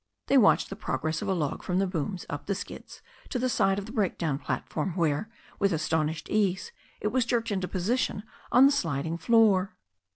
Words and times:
They 0.25 0.37
watched 0.39 0.71
the 0.71 0.75
progress 0.75 1.21
of 1.21 1.27
a 1.27 1.33
log 1.35 1.61
from 1.61 1.77
the 1.77 1.85
booms 1.85 2.25
up 2.27 2.47
the 2.47 2.55
skids 2.55 3.03
to 3.29 3.37
the 3.37 3.49
side 3.49 3.77
of 3.77 3.85
the 3.85 3.91
breakdown 3.91 4.39
platform, 4.39 4.93
where, 4.95 5.29
with 5.59 5.71
as 5.73 5.87
tonishing 5.87 6.27
ease, 6.27 6.71
it 6.99 7.09
was 7.09 7.23
jerked 7.23 7.51
into 7.51 7.67
position 7.67 8.23
on 8.51 8.65
the 8.65 8.71
sliding 8.71 9.19
Hoot. 9.19 9.69